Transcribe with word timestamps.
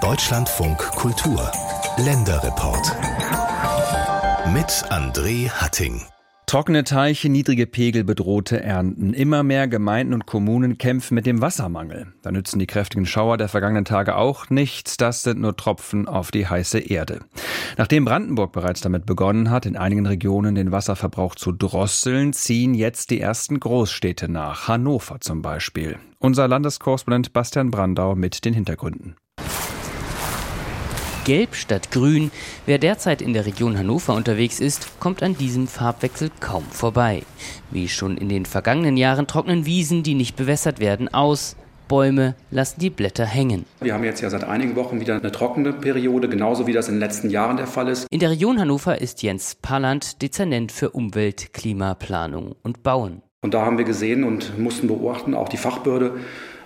Deutschlandfunk 0.00 0.78
Kultur 0.78 1.50
Länderreport 1.96 2.96
mit 4.52 4.68
André 4.90 5.50
Hatting. 5.50 6.00
Trockene 6.50 6.82
Teiche, 6.82 7.28
niedrige 7.28 7.68
Pegel, 7.68 8.02
bedrohte 8.02 8.60
Ernten. 8.60 9.14
Immer 9.14 9.44
mehr 9.44 9.68
Gemeinden 9.68 10.14
und 10.14 10.26
Kommunen 10.26 10.78
kämpfen 10.78 11.14
mit 11.14 11.24
dem 11.24 11.40
Wassermangel. 11.40 12.08
Da 12.22 12.32
nützen 12.32 12.58
die 12.58 12.66
kräftigen 12.66 13.06
Schauer 13.06 13.36
der 13.36 13.46
vergangenen 13.46 13.84
Tage 13.84 14.16
auch 14.16 14.50
nichts. 14.50 14.96
Das 14.96 15.22
sind 15.22 15.40
nur 15.40 15.56
Tropfen 15.56 16.08
auf 16.08 16.32
die 16.32 16.48
heiße 16.48 16.80
Erde. 16.80 17.20
Nachdem 17.78 18.04
Brandenburg 18.04 18.50
bereits 18.50 18.80
damit 18.80 19.06
begonnen 19.06 19.48
hat, 19.48 19.64
in 19.64 19.76
einigen 19.76 20.06
Regionen 20.06 20.56
den 20.56 20.72
Wasserverbrauch 20.72 21.36
zu 21.36 21.52
drosseln, 21.52 22.32
ziehen 22.32 22.74
jetzt 22.74 23.12
die 23.12 23.20
ersten 23.20 23.60
Großstädte 23.60 24.28
nach. 24.28 24.66
Hannover 24.66 25.20
zum 25.20 25.42
Beispiel. 25.42 25.98
Unser 26.18 26.48
Landeskorrespondent 26.48 27.32
Bastian 27.32 27.70
Brandau 27.70 28.16
mit 28.16 28.44
den 28.44 28.54
Hintergründen. 28.54 29.14
Gelb 31.24 31.54
statt 31.54 31.90
Grün. 31.90 32.30
Wer 32.66 32.78
derzeit 32.78 33.20
in 33.22 33.32
der 33.32 33.46
Region 33.46 33.78
Hannover 33.78 34.14
unterwegs 34.14 34.60
ist, 34.60 34.98
kommt 35.00 35.22
an 35.22 35.36
diesem 35.36 35.66
Farbwechsel 35.66 36.30
kaum 36.40 36.64
vorbei. 36.64 37.22
Wie 37.70 37.88
schon 37.88 38.16
in 38.16 38.28
den 38.28 38.46
vergangenen 38.46 38.96
Jahren 38.96 39.26
trocknen 39.26 39.66
Wiesen, 39.66 40.02
die 40.02 40.14
nicht 40.14 40.36
bewässert 40.36 40.80
werden, 40.80 41.12
aus. 41.12 41.56
Bäume 41.88 42.36
lassen 42.52 42.78
die 42.78 42.88
Blätter 42.88 43.26
hängen. 43.26 43.66
Wir 43.80 43.94
haben 43.94 44.04
jetzt 44.04 44.20
ja 44.20 44.30
seit 44.30 44.44
einigen 44.44 44.76
Wochen 44.76 45.00
wieder 45.00 45.16
eine 45.16 45.32
trockene 45.32 45.72
Periode, 45.72 46.28
genauso 46.28 46.68
wie 46.68 46.72
das 46.72 46.88
in 46.88 46.94
den 46.94 47.00
letzten 47.00 47.30
Jahren 47.30 47.56
der 47.56 47.66
Fall 47.66 47.88
ist. 47.88 48.06
In 48.10 48.20
der 48.20 48.30
Region 48.30 48.60
Hannover 48.60 49.00
ist 49.00 49.22
Jens 49.22 49.56
Palland 49.56 50.22
Dezernent 50.22 50.70
für 50.70 50.90
Umwelt, 50.90 51.52
Klimaplanung 51.52 52.54
und 52.62 52.84
Bauen. 52.84 53.22
Und 53.42 53.54
da 53.54 53.64
haben 53.64 53.78
wir 53.78 53.84
gesehen 53.84 54.22
und 54.22 54.58
mussten 54.58 54.86
beobachten, 54.86 55.34
auch 55.34 55.48
die 55.48 55.56
Fachbehörde 55.56 56.20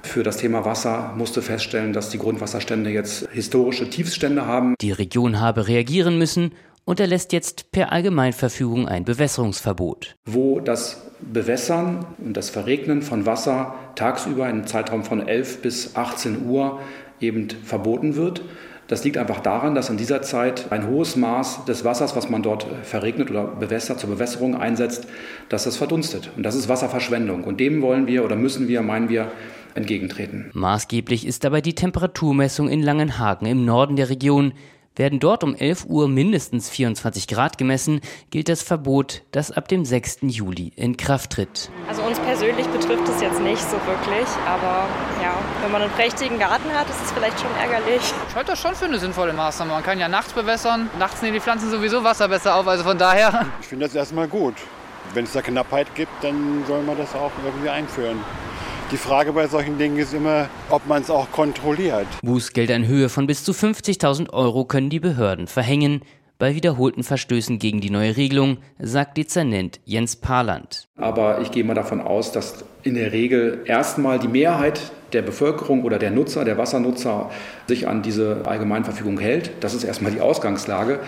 für 0.04 0.22
das 0.22 0.36
Thema 0.36 0.64
Wasser 0.64 1.14
musste 1.16 1.42
feststellen, 1.42 1.92
dass 1.92 2.10
die 2.10 2.18
Grundwasserstände 2.18 2.90
jetzt 2.90 3.28
historische 3.32 3.88
Tiefstände 3.88 4.46
haben. 4.46 4.74
Die 4.80 4.92
Region 4.92 5.40
habe 5.40 5.66
reagieren 5.66 6.18
müssen 6.18 6.52
und 6.84 7.00
erlässt 7.00 7.32
jetzt 7.32 7.72
per 7.72 7.92
Allgemeinverfügung 7.92 8.86
ein 8.86 9.04
Bewässerungsverbot. 9.04 10.16
Wo 10.26 10.60
das 10.60 11.10
Bewässern 11.20 12.04
und 12.18 12.36
das 12.36 12.50
Verregnen 12.50 13.02
von 13.02 13.26
Wasser 13.26 13.74
tagsüber 13.94 14.48
im 14.48 14.66
Zeitraum 14.66 15.04
von 15.04 15.26
11 15.26 15.62
bis 15.62 15.96
18 15.96 16.46
Uhr 16.46 16.80
eben 17.20 17.48
verboten 17.64 18.16
wird. 18.16 18.42
Das 18.86 19.02
liegt 19.02 19.16
einfach 19.16 19.40
daran, 19.40 19.74
dass 19.74 19.88
in 19.88 19.96
dieser 19.96 20.20
Zeit 20.22 20.70
ein 20.70 20.86
hohes 20.86 21.16
Maß 21.16 21.64
des 21.64 21.84
Wassers, 21.84 22.14
was 22.16 22.28
man 22.28 22.42
dort 22.42 22.66
verregnet 22.82 23.30
oder 23.30 23.44
bewässert, 23.44 23.98
zur 23.98 24.10
Bewässerung 24.10 24.56
einsetzt, 24.56 25.06
dass 25.48 25.64
das 25.64 25.76
verdunstet. 25.76 26.30
Und 26.36 26.42
das 26.42 26.54
ist 26.54 26.68
Wasserverschwendung. 26.68 27.44
Und 27.44 27.60
dem 27.60 27.80
wollen 27.80 28.06
wir 28.06 28.24
oder 28.24 28.36
müssen 28.36 28.68
wir, 28.68 28.82
meinen 28.82 29.08
wir, 29.08 29.30
entgegentreten. 29.74 30.50
Maßgeblich 30.52 31.26
ist 31.26 31.44
dabei 31.44 31.60
die 31.60 31.74
Temperaturmessung 31.74 32.68
in 32.68 32.82
Langenhagen 32.82 33.46
im 33.46 33.64
Norden 33.64 33.96
der 33.96 34.08
Region. 34.08 34.52
Werden 34.96 35.18
dort 35.18 35.42
um 35.42 35.56
11 35.56 35.86
Uhr 35.86 36.06
mindestens 36.06 36.70
24 36.70 37.26
Grad 37.26 37.58
gemessen, 37.58 38.00
gilt 38.30 38.48
das 38.48 38.62
Verbot, 38.62 39.22
das 39.32 39.50
ab 39.50 39.66
dem 39.66 39.84
6. 39.84 40.18
Juli 40.22 40.72
in 40.76 40.96
Kraft 40.96 41.32
tritt. 41.32 41.68
Also 41.88 42.02
uns 42.02 42.20
persönlich 42.20 42.64
betrifft 42.68 43.08
es 43.08 43.20
jetzt 43.20 43.40
nicht 43.40 43.60
so 43.60 43.76
wirklich, 43.86 44.28
aber 44.46 44.86
ja, 45.20 45.34
wenn 45.62 45.72
man 45.72 45.82
einen 45.82 45.90
prächtigen 45.90 46.38
Garten 46.38 46.70
hat, 46.70 46.88
ist 46.88 47.02
es 47.04 47.10
vielleicht 47.10 47.40
schon 47.40 47.50
ärgerlich. 47.60 48.02
Ich 48.28 48.34
halte 48.36 48.52
das 48.52 48.60
schon 48.60 48.76
für 48.76 48.84
eine 48.84 49.00
sinnvolle 49.00 49.32
Maßnahme. 49.32 49.72
Man 49.72 49.82
kann 49.82 49.98
ja 49.98 50.06
nachts 50.06 50.32
bewässern, 50.32 50.88
nachts 50.96 51.22
nehmen 51.22 51.34
die 51.34 51.40
Pflanzen 51.40 51.70
sowieso 51.70 52.04
Wasser 52.04 52.28
besser 52.28 52.54
auf, 52.54 52.68
also 52.68 52.84
von 52.84 52.96
daher. 52.96 53.46
Ich 53.60 53.66
finde 53.66 53.86
das 53.86 53.96
erstmal 53.96 54.28
gut. 54.28 54.54
Wenn 55.12 55.24
es 55.24 55.32
da 55.32 55.42
Knappheit 55.42 55.92
gibt, 55.96 56.12
dann 56.22 56.64
soll 56.68 56.84
man 56.84 56.96
das 56.96 57.12
auch 57.16 57.32
irgendwie 57.44 57.68
einführen. 57.68 58.18
Die 58.94 58.98
Frage 58.98 59.32
bei 59.32 59.48
solchen 59.48 59.76
Dingen 59.76 59.98
ist 59.98 60.14
immer, 60.14 60.48
ob 60.70 60.86
man 60.86 61.02
es 61.02 61.10
auch 61.10 61.28
kontrolliert. 61.32 62.06
Bußgelder 62.22 62.76
in 62.76 62.86
Höhe 62.86 63.08
von 63.08 63.26
bis 63.26 63.42
zu 63.42 63.50
50.000 63.50 64.32
Euro 64.32 64.66
können 64.66 64.88
die 64.88 65.00
Behörden 65.00 65.48
verhängen. 65.48 66.02
Bei 66.38 66.54
wiederholten 66.54 67.02
Verstößen 67.02 67.58
gegen 67.58 67.80
die 67.80 67.90
neue 67.90 68.16
Regelung, 68.16 68.58
sagt 68.78 69.16
Dezernent 69.16 69.80
Jens 69.84 70.14
Parland. 70.14 70.86
Aber 70.96 71.40
ich 71.40 71.50
gehe 71.50 71.64
mal 71.64 71.74
davon 71.74 72.00
aus, 72.00 72.30
dass 72.30 72.64
in 72.84 72.94
der 72.94 73.10
Regel 73.10 73.64
erstmal 73.64 74.20
die 74.20 74.28
Mehrheit 74.28 74.80
der 75.14 75.22
Bevölkerung 75.22 75.84
oder 75.84 75.98
der 75.98 76.10
Nutzer, 76.10 76.44
der 76.44 76.58
Wassernutzer 76.58 77.30
sich 77.66 77.88
an 77.88 78.02
diese 78.02 78.42
Allgemeinverfügung 78.44 79.18
hält. 79.18 79.52
Das 79.60 79.74
ist 79.74 79.84
erstmal 79.84 80.12
die 80.12 80.20
Ausgangslage. 80.20 80.98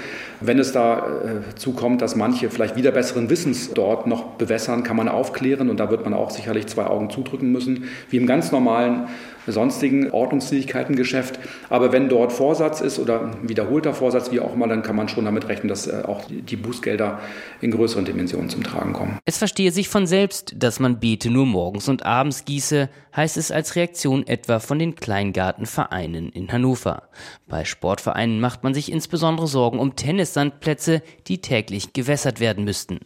Wenn 0.41 0.59
es 0.59 0.73
dazu 0.73 1.71
äh, 1.71 1.75
kommt, 1.75 2.03
dass 2.03 2.17
manche 2.17 2.51
vielleicht 2.51 2.77
wieder 2.77 2.93
besseren 2.93 3.29
Wissens 3.31 3.73
dort 3.75 4.07
noch 4.07 4.25
bewässern, 4.35 4.83
kann 4.83 4.97
man 4.97 5.09
aufklären 5.09 5.69
und 5.71 5.81
da 5.81 5.91
wird 5.91 6.05
man 6.05 6.15
auch 6.15 6.31
sicherlich 6.31 6.67
zwei 6.67 6.87
Augen 6.87 7.11
zudrücken 7.11 7.53
müssen, 7.53 7.85
wie 8.11 8.17
im 8.17 8.27
ganz 8.27 8.53
normalen 8.53 9.09
sonstigen 9.47 10.11
Ordnungsfähigkeitengeschäft. 10.11 11.39
Aber 11.69 11.93
wenn 11.93 12.09
dort 12.09 12.33
Vorsatz 12.33 12.81
ist 12.81 12.99
oder 12.99 13.31
wiederholter 13.43 13.95
Vorsatz, 13.95 14.31
wie 14.33 14.41
auch 14.41 14.55
immer, 14.55 14.67
dann 14.69 14.83
kann 14.83 14.97
man 14.97 15.09
schon 15.09 15.25
damit 15.25 15.49
rechnen, 15.49 15.69
dass 15.69 15.87
äh, 15.87 16.03
auch 16.07 16.23
die 16.29 16.57
Bußgelder 16.57 17.21
in 17.61 17.71
größeren 17.71 18.05
Dimensionen 18.05 18.49
zum 18.49 18.63
Tragen 18.63 18.93
kommen. 18.93 19.19
Es 19.25 19.39
verstehe 19.39 19.71
sich 19.71 19.89
von 19.89 20.07
selbst, 20.07 20.55
dass 20.59 20.81
man 20.81 21.01
Beete 21.01 21.31
nur 21.31 21.47
morgens 21.47 21.89
und 21.89 22.05
abends 22.05 22.45
gieße, 22.45 22.89
heißt 23.15 23.37
es 23.37 23.51
als 23.51 23.77
Reaktion 23.77 23.96
etwa 24.05 24.59
von 24.61 24.79
den 24.79 24.95
Kleingartenvereinen 24.95 26.29
in 26.31 26.53
Hannover. 26.53 27.09
Bei 27.47 27.65
Sportvereinen 27.65 28.41
macht 28.41 28.63
man 28.63 28.75
sich 28.75 28.93
insbesondere 28.93 29.47
Sorgen 29.47 29.79
um 29.79 29.97
Tennissandplätze, 29.97 31.03
die 31.27 31.41
täglich 31.41 31.93
gewässert 31.93 32.39
werden 32.41 32.65
müssten. 32.65 33.01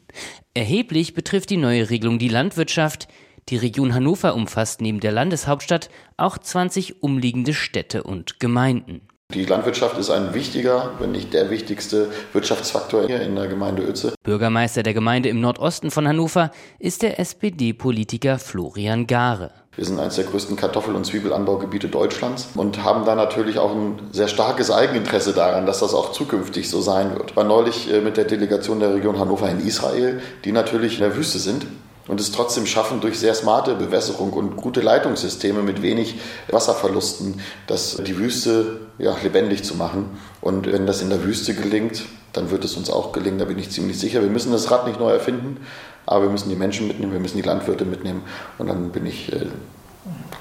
Erheblich 0.54 1.14
betrifft 1.14 1.50
die 1.50 1.56
neue 1.56 1.90
Regelung 1.90 2.18
die 2.18 2.28
Landwirtschaft, 2.28 3.08
die 3.48 3.56
Region 3.56 3.94
Hannover 3.94 4.34
umfasst 4.34 4.80
neben 4.80 5.00
der 5.00 5.12
Landeshauptstadt 5.12 5.90
auch 6.16 6.38
20 6.38 7.02
umliegende 7.02 7.54
Städte 7.54 8.02
und 8.02 8.40
Gemeinden. 8.40 9.02
Die 9.34 9.44
Landwirtschaft 9.44 9.96
ist 9.96 10.10
ein 10.10 10.34
wichtiger, 10.34 10.90
wenn 10.98 11.12
nicht 11.12 11.32
der 11.32 11.50
wichtigste 11.50 12.10
Wirtschaftsfaktor 12.32 13.06
hier 13.06 13.20
in 13.20 13.36
der 13.36 13.46
Gemeinde 13.46 13.86
Uetze. 13.86 14.12
Bürgermeister 14.24 14.82
der 14.82 14.94
Gemeinde 14.94 15.28
im 15.28 15.40
Nordosten 15.40 15.92
von 15.92 16.08
Hannover 16.08 16.50
ist 16.80 17.02
der 17.02 17.20
SPD-Politiker 17.20 18.40
Florian 18.40 19.06
Gare. 19.06 19.52
Wir 19.76 19.84
sind 19.84 20.00
eines 20.00 20.16
der 20.16 20.24
größten 20.24 20.56
Kartoffel- 20.56 20.96
und 20.96 21.06
Zwiebelanbaugebiete 21.06 21.88
Deutschlands 21.88 22.48
und 22.56 22.82
haben 22.82 23.04
da 23.04 23.14
natürlich 23.14 23.60
auch 23.60 23.70
ein 23.70 24.00
sehr 24.10 24.26
starkes 24.26 24.68
Eigeninteresse 24.72 25.32
daran, 25.32 25.64
dass 25.64 25.78
das 25.78 25.94
auch 25.94 26.10
zukünftig 26.10 26.68
so 26.68 26.80
sein 26.80 27.14
wird. 27.14 27.30
Ich 27.30 27.36
war 27.36 27.44
neulich 27.44 27.88
äh, 27.92 28.00
mit 28.00 28.16
der 28.16 28.24
Delegation 28.24 28.80
der 28.80 28.92
Region 28.92 29.20
Hannover 29.20 29.48
in 29.48 29.64
Israel, 29.64 30.20
die 30.44 30.50
natürlich 30.50 30.94
in 30.94 31.02
der 31.02 31.16
Wüste 31.16 31.38
sind 31.38 31.66
und 32.08 32.18
es 32.18 32.32
trotzdem 32.32 32.66
schaffen, 32.66 33.00
durch 33.00 33.20
sehr 33.20 33.34
smarte 33.34 33.76
Bewässerung 33.76 34.32
und 34.32 34.56
gute 34.56 34.80
Leitungssysteme 34.80 35.62
mit 35.62 35.82
wenig 35.82 36.18
Wasserverlusten, 36.48 37.40
das, 37.68 37.94
die 38.04 38.18
Wüste 38.18 38.80
ja, 38.98 39.16
lebendig 39.22 39.62
zu 39.62 39.76
machen. 39.76 40.18
Und 40.40 40.70
wenn 40.70 40.88
das 40.88 41.00
in 41.00 41.10
der 41.10 41.22
Wüste 41.22 41.54
gelingt, 41.54 42.02
dann 42.32 42.50
wird 42.50 42.64
es 42.64 42.76
uns 42.76 42.90
auch 42.90 43.12
gelingen, 43.12 43.38
da 43.38 43.44
bin 43.44 43.58
ich 43.58 43.70
ziemlich 43.70 43.98
sicher. 43.98 44.22
Wir 44.22 44.30
müssen 44.30 44.52
das 44.52 44.70
Rad 44.70 44.86
nicht 44.86 44.98
neu 44.98 45.10
erfinden, 45.10 45.58
aber 46.06 46.24
wir 46.24 46.30
müssen 46.30 46.48
die 46.48 46.56
Menschen 46.56 46.88
mitnehmen, 46.88 47.12
wir 47.12 47.20
müssen 47.20 47.36
die 47.36 47.42
Landwirte 47.42 47.84
mitnehmen 47.84 48.22
und 48.58 48.68
dann 48.68 48.90
bin 48.90 49.06
ich 49.06 49.32
äh, 49.32 49.46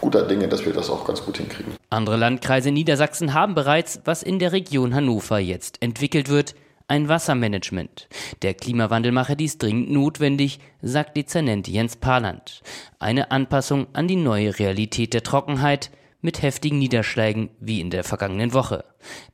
guter 0.02 0.28
Dinge, 0.28 0.48
dass 0.48 0.66
wir 0.66 0.74
das 0.74 0.90
auch 0.90 1.06
ganz 1.06 1.24
gut 1.24 1.38
hinkriegen. 1.38 1.74
Andere 1.90 2.18
Landkreise 2.18 2.72
Niedersachsen 2.72 3.34
haben 3.34 3.56
bereits, 3.56 4.02
was 4.06 4.24
in 4.24 4.40
der 4.40 4.52
Region 4.52 4.94
Hannover 4.94 5.40
jetzt 5.40 5.82
entwickelt 5.82 6.30
wird, 6.30 6.56
ein 6.88 7.08
Wassermanagement. 7.08 8.08
Der 8.42 8.56
Klimawandel 8.56 9.12
mache 9.12 9.36
dies 9.36 9.60
dringend 9.60 9.92
notwendig, 9.92 10.60
sagt 10.82 11.18
Dezernent 11.18 11.68
Jens 11.68 11.96
Parland. 11.96 12.62
Eine 12.98 13.32
Anpassung 13.32 13.88
an 13.94 14.08
die 14.08 14.16
neue 14.16 14.58
Realität 14.58 15.14
der 15.14 15.22
Trockenheit 15.22 15.92
mit 16.22 16.42
heftigen 16.42 16.80
Niederschlägen 16.80 17.50
wie 17.60 17.82
in 17.82 17.90
der 17.90 18.04
vergangenen 18.04 18.54
Woche. 18.54 18.84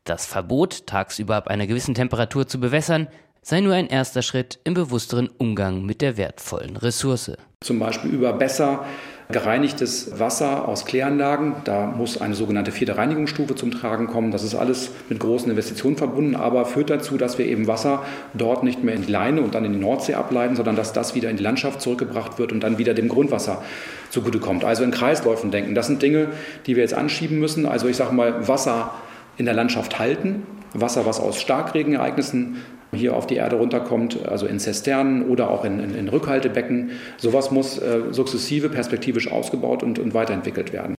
Das 0.03 0.25
Verbot, 0.25 0.87
tagsüber 0.87 1.35
ab 1.35 1.47
einer 1.47 1.67
gewissen 1.67 1.95
Temperatur 1.95 2.47
zu 2.47 2.59
bewässern, 2.59 3.07
sei 3.41 3.61
nur 3.61 3.73
ein 3.73 3.87
erster 3.87 4.21
Schritt 4.21 4.59
im 4.63 4.73
bewussteren 4.73 5.29
Umgang 5.37 5.85
mit 5.85 6.01
der 6.01 6.17
wertvollen 6.17 6.77
Ressource. 6.77 7.31
Zum 7.61 7.79
Beispiel 7.79 8.11
über 8.11 8.33
besser 8.33 8.85
gereinigtes 9.31 10.19
Wasser 10.19 10.67
aus 10.67 10.85
Kläranlagen. 10.85 11.55
Da 11.63 11.87
muss 11.87 12.21
eine 12.21 12.35
sogenannte 12.35 12.71
vierte 12.71 12.97
Reinigungsstufe 12.97 13.55
zum 13.55 13.71
Tragen 13.71 14.07
kommen. 14.07 14.31
Das 14.31 14.43
ist 14.43 14.53
alles 14.53 14.91
mit 15.09 15.19
großen 15.19 15.49
Investitionen 15.49 15.97
verbunden, 15.97 16.35
aber 16.35 16.65
führt 16.65 16.89
dazu, 16.89 17.17
dass 17.17 17.37
wir 17.37 17.45
eben 17.47 17.67
Wasser 17.67 18.03
dort 18.33 18.63
nicht 18.63 18.83
mehr 18.83 18.93
in 18.93 19.05
die 19.05 19.11
Leine 19.11 19.41
und 19.41 19.55
dann 19.55 19.65
in 19.65 19.73
die 19.73 19.79
Nordsee 19.79 20.13
ableiten, 20.13 20.55
sondern 20.55 20.75
dass 20.75 20.93
das 20.93 21.15
wieder 21.15 21.29
in 21.29 21.37
die 21.37 21.43
Landschaft 21.43 21.81
zurückgebracht 21.81 22.37
wird 22.37 22.51
und 22.51 22.61
dann 22.61 22.77
wieder 22.77 22.93
dem 22.93 23.09
Grundwasser 23.09 23.63
zugutekommt. 24.11 24.63
Also 24.63 24.83
in 24.83 24.91
Kreisläufen 24.91 25.49
denken. 25.49 25.73
Das 25.73 25.87
sind 25.87 26.01
Dinge, 26.01 26.27
die 26.67 26.75
wir 26.75 26.83
jetzt 26.83 26.93
anschieben 26.93 27.39
müssen. 27.39 27.65
Also 27.65 27.87
ich 27.87 27.95
sage 27.95 28.13
mal, 28.13 28.47
Wasser 28.47 28.93
in 29.37 29.45
der 29.45 29.55
Landschaft 29.55 29.97
halten, 29.97 30.43
Wasser, 30.73 31.05
was 31.05 31.19
aus 31.19 31.41
Starkregenereignissen 31.41 32.57
hier 32.93 33.15
auf 33.15 33.27
die 33.27 33.35
Erde 33.35 33.57
runterkommt, 33.57 34.25
also 34.25 34.45
in 34.45 34.59
Zisternen 34.59 35.27
oder 35.29 35.49
auch 35.49 35.65
in, 35.65 35.79
in, 35.79 35.95
in 35.95 36.09
Rückhaltebecken. 36.09 36.91
Sowas 37.17 37.51
muss 37.51 37.77
äh, 37.77 38.11
sukzessive 38.11 38.69
perspektivisch 38.69 39.31
ausgebaut 39.31 39.83
und, 39.83 39.99
und 39.99 40.13
weiterentwickelt 40.13 40.73
werden. 40.73 40.95